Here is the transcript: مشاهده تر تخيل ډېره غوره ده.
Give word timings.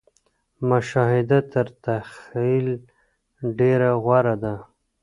مشاهده 0.69 1.39
تر 1.53 1.67
تخيل 1.83 2.67
ډېره 3.59 3.89
غوره 4.03 4.35
ده. 4.43 4.55